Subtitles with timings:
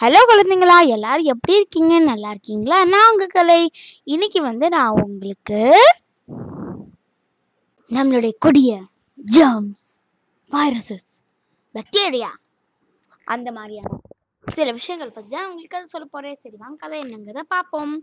[0.00, 3.60] Hello குழந்தைங்களா எல்லோரும் எப்படி இருக்கீங்க நல்லா இருக்கீங்களா நான் உங்கள் கலை
[4.04, 5.60] இன்னைக்கு வந்து நான் உங்களுக்கு
[7.90, 8.72] நம்மளுடைய கொடிய
[9.18, 9.86] ஜம்ஸ்
[10.50, 11.08] வைரஸஸ்
[11.74, 12.30] பக்டீரியா
[13.26, 14.00] அந்த மாதிரியான
[14.44, 17.94] சில விஷயங்கள் பற்றி தான் உங்களுக்கு அதை சொல்ல போகிறேன் சரி வாங்க கதை என்னங்கிறத பார்ப்போம்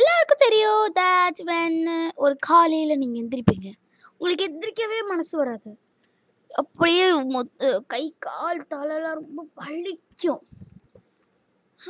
[0.00, 1.80] எல்லாருக்கும் தெரியும் தட் வென்
[2.16, 3.68] ஒரு காலையில் நீங்கள் எந்திரிப்பீங்க
[4.20, 5.72] உங்களுக்கு எந்திரிக்கவே மனசு வராது
[6.54, 7.06] அப்படியே
[7.30, 10.42] மொத்த கை கால் தலைலாம் ரொம்ப வலிக்கும்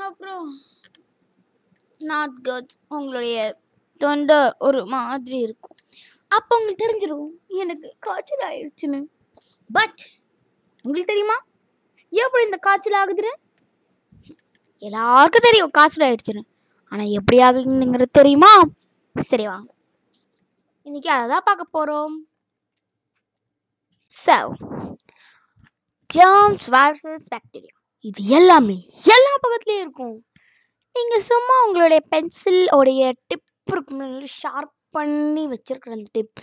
[0.00, 0.47] அப்புறம்
[2.01, 3.37] நாட்கட் உங்களுடைய
[4.01, 5.79] தொண்டை ஒரு மாதிரி இருக்கும்
[6.33, 7.29] அப்போ உங்களுக்கு தெரிஞ்சிடும்
[7.57, 9.01] எனக்கு காய்ச்சல் ஆயிடுச்சுன்னு
[9.71, 10.03] பட்
[10.85, 11.39] உங்களுக்கு தெரியுமா
[12.13, 13.33] எப்படி இந்த காய்ச்சல் ஆகுதுன்னு
[14.83, 16.45] எல்லாருக்கும் தெரியும் காய்ச்சல் ஆயிடுச்சுன்னு
[16.93, 18.53] ஆனால் எப்படி ஆகுதுங்கிறது தெரியுமா
[19.17, 19.71] சரி வாங்க
[20.87, 22.15] இன்னைக்கு அதை தான் பார்க்க போகிறோம்
[24.13, 24.37] ஸோ
[26.11, 27.75] ஜேம்ஸ் வைரஸஸ் பாக்டீரியா
[28.05, 28.77] இது எல்லாமே
[29.09, 30.17] எல்லா பக்கத்துலேயும் இருக்கும்
[30.97, 34.05] நீங்கள் சும்மா உங்களுடைய பென்சில் உடைய டிப் இருக்கும்
[34.35, 36.41] ஷார்ப் பண்ணி வச்சிருக்கிற அந்த டிப்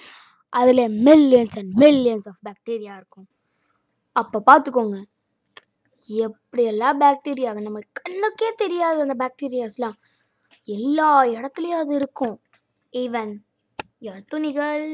[0.53, 3.27] அதில் millions and millions of bacteria இருக்கும்
[4.16, 4.97] அப்போ பார்த்துக்கோங்க
[6.09, 9.97] எப்படியெல்லாம் பேக்டீரியா நம்ம கண்ணுக்கே தெரியாது அந்த பேக்டீரியாஸ்லாம்
[10.67, 12.36] எல்லா இடத்துலையும் அது இருக்கும்
[12.94, 13.33] ஈவன்
[14.30, 14.86] துணிகள்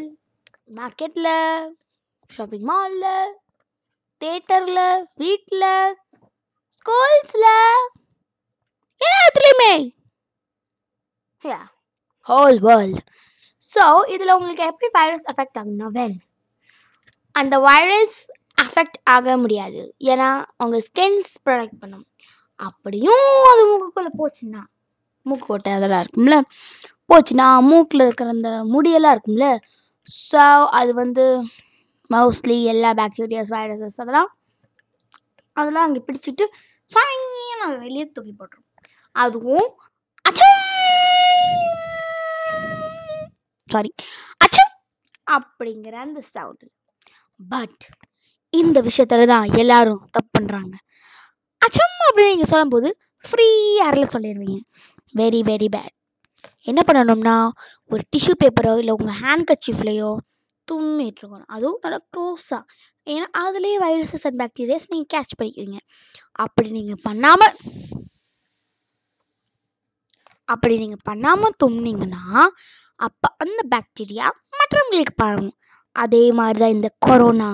[0.71, 1.33] மார்க்கெட்டில்
[2.29, 3.33] ஷாப்பிங் மாலில்
[4.21, 4.85] தேட்டரில்
[5.15, 5.69] வீட்டில்
[6.89, 7.49] ஸ்கூல்ஸில்
[9.01, 9.73] எல்லாத்துலேயுமே
[11.45, 11.59] யா
[12.27, 13.01] ஹோல் வேர்ல்ட்
[13.61, 16.15] ஸோ இதில் உங்களுக்கு எப்படி வைரஸ் அஃபெக்ட் ஆகும்னா வென்
[17.35, 18.15] அந்த வைரஸ்
[18.57, 19.81] அஃபெக்ட் ஆக முடியாது
[20.09, 20.29] ஏன்னா
[20.63, 22.05] உங்கள் ஸ்கின்ஸ் ப்ரொடெக்ட் பண்ணும்
[22.59, 24.63] அப்படியும் அது மூக்குக்குள்ளே போச்சுன்னா
[25.25, 26.39] மூக்கு ஓட்டை அதெல்லாம் இருக்கும்ல
[27.09, 29.49] போச்சுன்னா மூக்கில் இருக்கிற அந்த முடியெல்லாம் இருக்கும்ல
[30.07, 30.45] ஸோ
[30.79, 31.25] அது வந்து
[32.09, 34.31] மோஸ்ட்லி எல்லா பாக்டீரியாஸ் வைரஸஸ் அதெல்லாம்
[35.57, 36.45] அதெல்லாம் அங்கே பிடிச்சிட்டு
[36.91, 38.67] ஃபைன் அதை வெளியே தூக்கி போட்டுரும்
[39.15, 39.69] அதுவும்
[43.69, 43.91] சாரி
[44.43, 44.71] அச்சம்
[45.27, 46.67] அப்படிங்கிற அந்த சவுண்டு
[47.39, 47.83] பட்
[48.53, 50.75] இந்த விஷயத்துல தான் எல்லாரும் தப்பு பண்ணுறாங்க
[51.61, 52.89] அச்சம் அப்படின்னு நீங்கள் சொல்லும்போது
[53.25, 53.47] ஃப்ரீ
[53.87, 54.59] ஏரில் சொல்லிடுவீங்க
[55.15, 55.95] வெரி வெரி பேட்
[56.67, 57.35] என்ன பண்ணணும்னா
[57.91, 60.09] ஒரு டிஷ்யூ பேப்பரோ இல்லை உங்கள் ஹேண்ட் கச்சிஃப்லேயோ
[60.69, 62.63] தும்மிட்டு இருக்கணும் அதுவும் நல்லா க்ளோஸாக
[63.07, 65.79] ஏன்னா அதுலேயே வைரஸஸ் அண்ட் பேக்டீரியாஸ் நீங்கள் கேட்ச் பண்ணிக்கிறீங்க
[66.39, 67.55] அப்படி நீங்கள் பண்ணாமல்
[70.47, 72.23] அப்படி நீங்கள் பண்ணாமல் தும்னிங்கன்னா
[72.99, 74.27] அப்போ அந்த பாக்டீரியா
[74.53, 75.55] மற்றவங்களுக்கு பரவும்
[75.95, 77.49] அதே மாதிரி தான் இந்த கொரோனா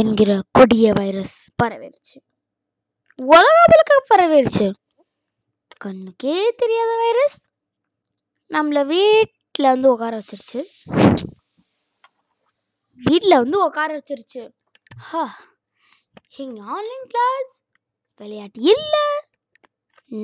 [0.00, 2.18] என்கிற கொடிய வைரஸ் பரவிடுச்சு
[3.18, 4.68] உலகளவுக்கு பரவிடுச்சு
[5.80, 7.38] கண்ணுக்கே தெரியாத வைரஸ்
[8.50, 10.60] நம்மளை வீட்டில் வந்து உட்கார வச்சிருச்சு
[13.00, 14.42] வீட்டில் வந்து உட்கார வச்சிருச்சு
[15.02, 15.22] ஹா
[16.38, 17.52] எங்கள் ஆன்லைன் கிளாஸ்
[18.20, 19.06] விளையாட்டு இல்லை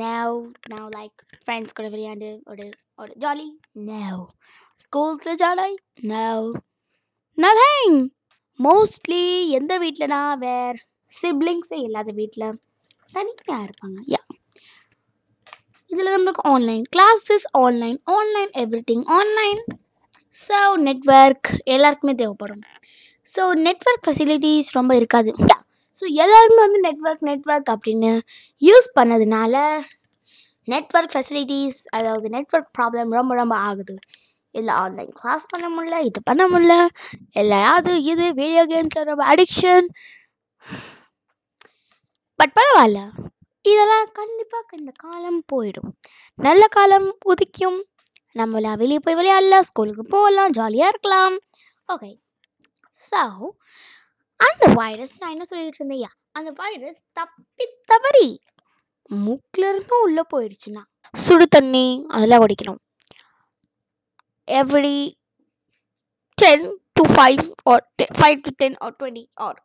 [0.00, 0.38] நேவ்
[0.70, 2.66] நவ் லைக் ஃப்ரெண்ட்ஸ் கூட விளையாண்டு ஒரு
[2.98, 3.48] ஒரு ஜாலி
[3.74, 4.22] நேவ்
[4.80, 5.70] ஸ்கூல்ஸில் ஜாலி
[6.04, 6.48] நேவ்
[7.38, 7.96] நவ்
[8.58, 9.22] மோஸ்ட்லி
[9.50, 10.78] எந்த வீட்டிலனா வேர்
[11.10, 12.58] சிப்ளிங்ஸே இல்லாத வீட்டில்
[13.12, 14.22] தனியாக இருப்பாங்க யா
[15.90, 19.60] இதில் நம்மளுக்கு online classes online online everything online
[20.36, 22.62] so network எல்லாருக்குமே தேவைப்படும்
[23.26, 25.30] ஸோ நெட்ஒர்க் ஃபெசிலிட்டிஸ் ரொம்ப இருக்காது
[25.96, 28.12] ஸோ எல்லோருமே வந்து நெட்ஒர்க் நெட்ஒர்க் அப்படின்னு
[28.62, 29.54] யூஸ் பண்ணதுனால
[30.68, 33.96] நெட்ஒர்க் ஃபெசிலிட்டிஸ் அதாவது நெட்ஒர்க் ப்ராப்ளம் ரொம்ப ரொம்ப ஆகுது
[34.54, 36.76] இல்லை ஆன்லைன் கிளாஸ் பண்ண முடில இது பண்ண
[37.34, 39.88] இல்லை அது இது வீடியோ கேம்ஸில் ரொம்ப அடிக்ஷன்
[42.38, 43.00] பட் பரவாயில்ல
[43.64, 45.92] இதெல்லாம் கண்டிப்பாக இந்த காலம் போயிடும்
[46.38, 47.78] நல்ல காலம் உதிக்கும்
[48.36, 51.36] நம்மளாம் வெளியே போய் விளையாடலாம் ஸ்கூலுக்கு போகலாம் ஜாலியாக இருக்கலாம்
[51.88, 52.10] ஓகே
[52.96, 53.22] ஸோ
[54.40, 58.28] அந்த வைரஸ் நான் என்ன சொல்லிக்கிட்டு இருந்தேயா அந்த வைரஸ் தப்பி தவறி
[59.10, 60.82] மூக்கிலருந்தும் உள்ளே போயிடுச்சுன்னா
[61.14, 61.86] சுடு தண்ணி
[62.12, 62.80] அதெல்லாம் குடிக்கணும்
[64.48, 64.98] every
[66.38, 66.66] ten
[66.96, 67.84] to five or
[68.18, 69.58] five to ten or twenty or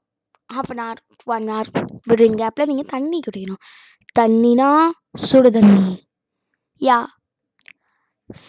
[0.49, 1.01] half an hour
[1.27, 1.69] one hour
[2.09, 3.63] விடுங்க கேப்பில் நீங்கள் தண்ணி குடிக்கணும்
[4.15, 4.69] தண்ணினா
[5.25, 5.83] சுடு தண்ணி
[6.81, 6.99] யா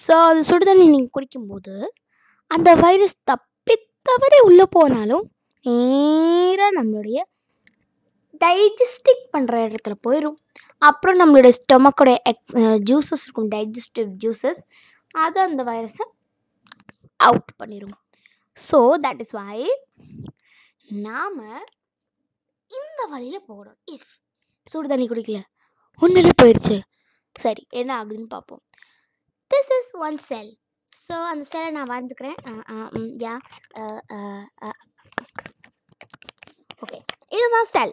[0.00, 1.75] ஸோ அது சுடுதண்ணி நீங்கள் குடிக்கும்போது
[2.51, 3.75] அந்த வைரஸ் தப்பி
[4.07, 5.25] தவறி உள்ளே போனாலும்
[5.65, 7.19] நேராக நம்மளுடைய
[8.41, 10.39] டைஜஸ்டிக் பண்ணுற இடத்துல போயிடும்
[10.83, 12.45] அப்புறம் நம்மளுடைய ஸ்டொமக்கோடைய எக்
[12.91, 14.63] ஜூஸஸ் இருக்கும் டைஜஸ்டிவ் ஜூஸஸ்
[15.15, 16.07] அதை அந்த வைரஸை
[17.21, 17.97] அவுட் பண்ணிடும்
[18.57, 19.61] ஸோ தட் இஸ் வை
[21.03, 21.41] நாம்
[22.71, 24.11] இந்த வழியில் போகணும் இஃப்
[24.67, 25.41] சுடு தண்ணி குடிக்கல
[26.03, 26.77] உண்மையிலே போயிடுச்சு
[27.37, 28.63] சரி என்ன ஆகுதுன்னு பார்ப்போம்
[29.63, 30.51] this is one cell
[30.93, 32.39] so அந்த செல்லை நான் வரைஞ்சுக்கிறேன்
[33.23, 33.35] யா
[36.83, 36.99] ஓகே
[37.33, 37.93] இதுதான் செல்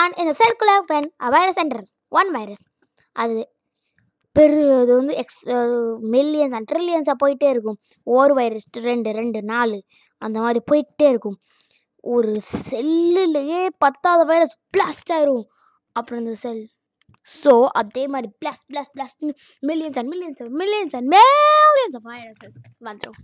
[0.00, 2.64] அண்ட் இந்த செல்குள்ளே when virus enters one virus
[3.16, 3.36] அது
[4.36, 5.40] பெரு அது வந்து எக்ஸ்
[6.10, 7.78] மில்லியன்ஸ் அண்ட் ட்ரில்லியன்ஸாக போயிட்டே இருக்கும்
[8.06, 9.78] ஒரு வைரஸ் ரெண்டு ரெண்டு நாலு
[10.22, 11.38] அந்த மாதிரி போயிட்டே இருக்கும்
[12.04, 12.34] ஒரு
[12.62, 15.46] செல்லுலேயே பத்தாவது வைரஸ் பிளாஸ்ட் ஆயிரும்
[15.96, 16.62] அப்புறம் இந்த செல்
[17.32, 19.16] ஸோ அதே மாதிரி plus plus plus
[19.62, 22.58] millions and millions and millions and millions of viruses
[22.88, 23.20] வந்துடும்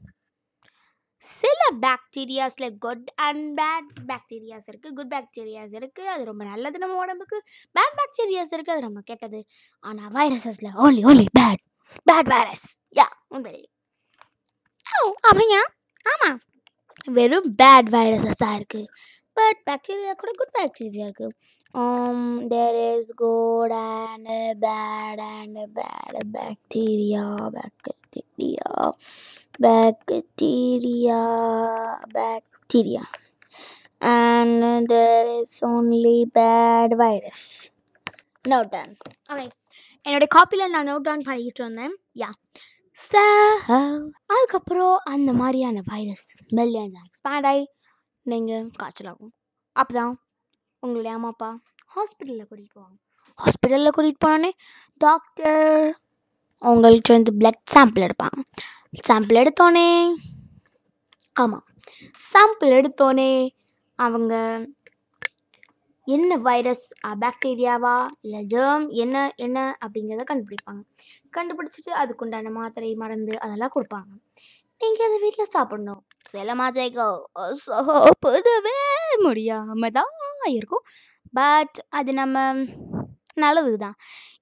[1.23, 6.99] சில bacterias like good and bad bacterias இருக்குது குட் பாக்டீரியாஸ் இருக்குது அது ரொம்ப நல்லது நம்ம
[7.01, 7.39] உடம்புக்கு
[7.75, 9.41] பேட் பாக்டீரியாஸ் இருக்குது அது ரொம்ப கெட்டது
[9.85, 11.63] ஆனால் வைரஸஸில் only only bad
[12.07, 12.67] bad virus
[12.97, 13.57] yeah உண்மை
[15.29, 15.61] அப்படியா
[16.07, 16.39] ஆமாம்
[17.09, 18.87] வெறும் பேட் வைரஸஸ் தான் இருக்குது
[19.37, 21.07] but bacteria could good bacteria
[21.75, 27.25] um there is good and bad and bad bacteria
[27.59, 28.71] bacteria
[29.67, 31.23] bacteria
[32.13, 33.05] bacteria
[34.01, 37.43] and there is only bad virus
[38.45, 38.95] note done.
[39.33, 39.51] okay
[40.07, 42.31] என்னோட காப்பியில் நான் note down பண்ணிக்கிட்டு இருந்தேன் யா
[42.99, 43.23] ஸோ
[44.35, 46.27] அதுக்கப்புறம் அந்த மாதிரியான virus
[46.59, 47.65] மெல்லியாக expand ஆகி
[48.27, 49.33] நீங்கள் காய்ச்சலாகும்
[49.77, 50.15] அப்போ தான்
[50.83, 51.51] உங்களுடைய அம்மா அப்பா
[51.93, 52.97] ஹாஸ்பிட்டலில் கூட்டிகிட்டு போவாங்க
[53.39, 54.51] ஹாஸ்பிட்டலில் கூட்டிகிட்டு போனோடனே
[55.01, 55.85] டாக்டர்
[56.63, 58.41] அவங்களுக்கு வந்து பிளட் சாம்பிள் எடுப்பாங்க
[59.03, 59.89] சாம்பிள் எடுத்தோடனே
[61.37, 61.65] ஆமாம்
[62.23, 63.31] சாம்பிள் எடுத்தோடனே
[63.99, 64.35] அவங்க
[66.07, 66.87] என்ன வைரஸ்
[67.21, 70.83] பாக்டீரியாவா இல்லை ஜேர்ம் என்ன என்ன அப்படிங்கிறத கண்டுபிடிப்பாங்க
[71.33, 74.13] கண்டுபிடிச்சிட்டு அதுக்குண்டான மாத்திரை மருந்து அதெல்லாம் கொடுப்பாங்க
[74.85, 76.03] எங்கேயாவது வீட்டில் சாப்பிடணும்
[76.27, 76.85] சில மாதிரி
[78.25, 78.79] புதுவே
[79.23, 80.13] முடியாமல் தான்
[80.51, 80.85] இருக்கும்
[81.35, 82.39] பட் அது நம்ம
[83.37, 83.97] நல்லது தான்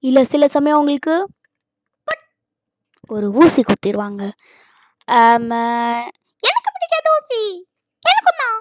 [0.03, 1.15] இல்லை சில சமயம் உங்களுக்கு
[3.09, 4.23] ஒரு ஊசி குத்திடுவாங்க
[6.43, 7.41] எனக்கு பிடிக்காது ஊசி
[8.03, 8.59] எனக்கும் தான்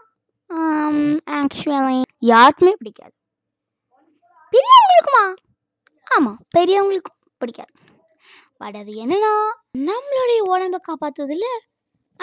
[1.39, 2.01] ஆக்சுவலி
[2.27, 3.15] யாருக்குமே பிடிக்காது
[4.53, 5.27] பெரியவங்களுக்குமா
[6.07, 7.73] ஆமாம் பெரியவங்களுக்கும் பிடிக்காது
[8.61, 9.35] பட் அது என்னன்னா
[9.83, 11.47] நம்மளுடைய உடம்பை காப்பாற்றுறதுல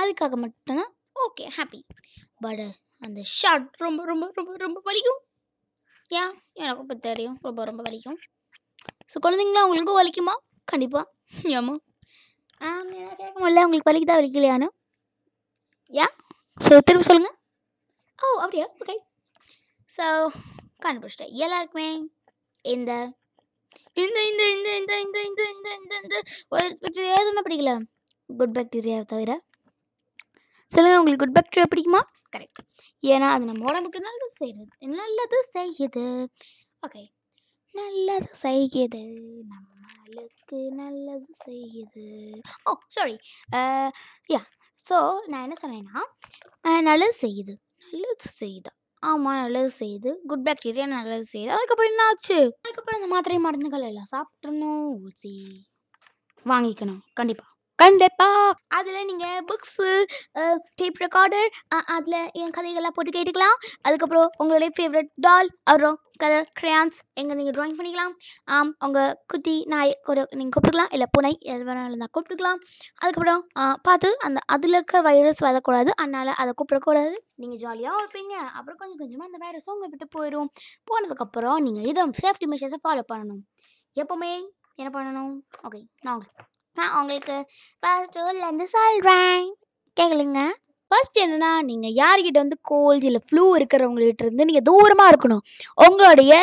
[0.00, 0.91] அதுக்காக மட்டும்தான்
[1.23, 1.79] ஓகே ஹாப்பி
[2.41, 2.63] பட்
[3.01, 5.21] அந்த ஷார்ட் ரொம்ப ரொம்ப ரொம்ப ரொம்ப வலிக்கும்
[6.11, 6.23] யா
[6.59, 8.19] எனக்கு இப்போ தெரியும் ரொம்ப ரொம்ப வலிக்கும்
[9.11, 10.35] ஸோ குழந்தைங்களா உங்களுக்கும் வலிக்குமா
[10.67, 11.75] கண்டிப்பாக ஏமா
[13.17, 14.67] கேட்க முடியல உங்களுக்கு வலிக்குதா வலிக்கலையானு
[15.93, 16.07] யா
[16.61, 17.35] ஸோ திரும்ப சொல்லுங்கள்
[18.19, 18.95] ஓ அப்படியா ஓகே
[19.89, 20.05] ஸோ
[20.79, 21.87] கண்டுபிடிச்சிட்டேன் எல்லாருக்குமே
[22.65, 22.91] இந்த
[23.97, 25.41] இந்த இந்த இந்த இந்த இந்த இந்த
[25.49, 27.73] இந்த இந்த இந்த எதுவுமே பிடிக்கல
[28.29, 29.31] குட் பாக்டீரியாவை தவிர
[30.71, 32.01] சொல்லுங்கள் உங்களுக்கு குட் பாக்டீரியா பிடிக்குமா
[32.33, 32.59] கரெக்ட்
[33.03, 36.05] ஏன்னா அது நம்ம உடம்புக்கு நல்லது செய்யுது நல்லது செய்யுது
[36.85, 37.03] ஓகே
[37.75, 39.01] நல்லது செய்யுது
[39.51, 42.05] நம்மளுக்கு நல்லது செய்யுது
[42.65, 43.15] ஓ சாரி
[44.29, 44.41] யா
[44.79, 44.97] ஸோ
[45.27, 46.01] நான் என்ன சொன்னேன்னா
[46.83, 47.55] நல்லது செய்யுது
[47.85, 48.73] நல்லது செய்யுதா
[49.03, 54.11] ஆமாம் நல்லது செய்யுது குட் பாக்டீரியா நல்லது செய்யுது அதுக்கப்புறம் என்ன ஆச்சு அதுக்கப்புறம் இந்த மாத்திரை மருந்துகள் எல்லாம்
[54.11, 55.35] சாப்பிட்ணும் ஊசி
[56.45, 57.55] வாங்கிக்கணும் கண்டிப்பாக
[57.79, 59.89] கண்டிப்பாக அதில் நீங்கள் புக்ஸு
[60.79, 61.49] டேப் ரெக்கார்டர்
[61.91, 67.77] அதில் என் கதைகள்லாம் போட்டு கேட்டுக்கலாம் அதுக்கப்புறம் உங்களுடைய ஃபேவரட் டால் அப்புறம் கலர் க்ரையான்ஸ் எங்கே நீங்கள் ட்ராயிங்
[67.77, 72.59] பண்ணிக்கலாம் உங்கள் குட்டி நாய் கூட நீங்கள் கூப்பிட்டுக்கலாம் இல்லை புனை எது வேணாலும் இருந்தால் கூப்பிட்டுக்கலாம்
[72.99, 73.43] அதுக்கப்புறம்
[73.81, 79.29] பார்த்து அந்த அதில் இருக்கிற வைரஸ் வரக்கூடாது அதனால் அதை கூப்பிடக்கூடாது நீங்கள் ஜாலியாக இருப்பீங்க அப்புறம் கொஞ்சம் கொஞ்சமாக
[79.29, 80.51] அந்த வைரஸும் உங்கள் விட்டு போயிடும்
[80.87, 83.43] போனதுக்கப்புறம் நீங்கள் இதை சேஃப்டி மெஷர்ஸை ஃபாலோ பண்ணணும்
[83.95, 84.33] எப்போவுமே
[84.79, 85.35] என்ன பண்ணணும்
[85.63, 86.45] ஓகே நான் உங்களுக்கு
[86.79, 87.35] நான் உங்களுக்கு
[87.83, 89.43] ஃபர்ஸ்ட் ரூல்லேருந்து சொல்கிறேன்
[89.97, 90.41] கேட்கலுங்க
[90.91, 95.43] ஃபர்ஸ்ட் என்னென்னா நீங்கள் யார்கிட்ட வந்து கோல்ஸ் இல்லை ஃப்ளூ இருக்கிறவங்கள்ட்ட இருந்து நீங்கள் தூரமாக இருக்கணும்
[95.85, 96.33] உங்களுடைய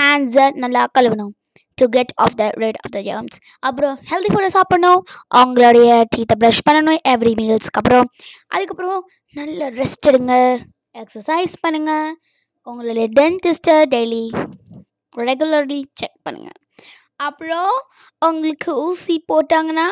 [0.00, 1.32] ஹேண்ட்ஸை நல்லா கழுவணும்
[1.78, 3.38] to get off the rid of the germs
[3.60, 5.00] அப்புறம் ஹெல்தி ஃபுட்டை சாப்பிடணும்
[5.34, 8.08] அவங்களுடைய டீத்தை ப்ரஷ் பண்ணணும் எவ்ரி மீல்ஸ்க்கு அப்புறம்
[8.48, 9.02] அதுக்கப்புறம்
[9.36, 10.34] நல்ல ரெஸ்ட் எடுங்க
[10.94, 12.08] எக்ஸசைஸ் பண்ணுங்கள்
[12.66, 14.24] உங்களுடைய டென்டிஸ்ட்டை டெய்லி
[15.14, 16.58] ரெகுலர்லி செக் பண்ணுங்கள்
[17.22, 17.74] அப்புறம்
[18.22, 19.88] உங்களுக்கு ஊசி போட்டாங்கன்னா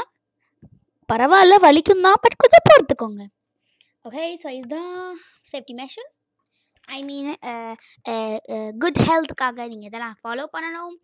[1.09, 3.23] பரவாயில்ல வலிக்கும் தான் பட் கொஞ்சம் பொறுத்துக்கோங்க
[4.05, 4.93] ஓகே ஸோ இதுதான்
[5.51, 6.19] safety measures
[6.89, 7.29] I mean
[8.79, 10.95] good ஹெல்த்துக்காக நீங்கள் இதெல்லாம் ஃபாலோ பண்ணணும்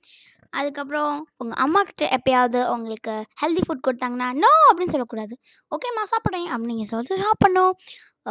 [0.52, 5.34] அதுக்கப்புறம் உங்கள் அம்மாக்கிட்ட எப்பயாவது உங்களுக்கு ஹெல்தி ஃபுட் கொடுத்தாங்கன்னா நோ அப்படின்னு சொல்லக்கூடாது
[5.72, 7.74] ஓகேம்மா சாப்பிட்றேன் அப்படின்னு நீங்கள் சொல்லி சாப்பிட்ணும்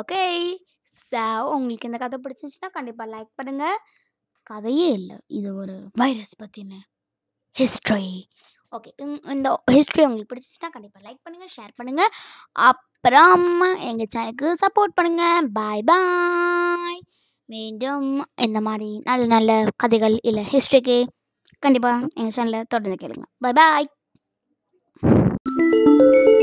[0.00, 0.21] ஓகே
[1.03, 1.21] ஸோ
[1.55, 3.77] உங்களுக்கு இந்த கதை பிடிச்சிருந்துச்சுன்னா கண்டிப்பாக லைக் பண்ணுங்கள்
[4.47, 6.81] கதையே இல்லை இது ஒரு வைரஸ் பற்றின
[7.55, 8.07] ஹிஸ்ட்ரி
[8.74, 8.89] ஓகே
[9.33, 12.12] இந்த ஹிஸ்ட்ரி உங்களுக்கு பிடிச்சிச்சின்னா கண்டிப்பாக லைக் பண்ணுங்கள் ஷேர் பண்ணுங்கள்
[12.65, 13.45] அப்புறம்
[13.89, 17.00] எங்கள் சேனலுக்கு சப்போர்ட் பண்ணுங்கள் பாய் பாய்
[17.50, 18.07] மீண்டும்
[18.41, 19.51] இந்த மாதிரி நல்ல நல்ல
[19.77, 20.97] கதைகள் இல்லை ஹிஸ்ட்ரிக்கு
[21.63, 23.57] கண்டிப்பாக எங்கள் சேனலில் தொடர்ந்து கேளுங்க பாய்
[23.57, 23.88] பாய்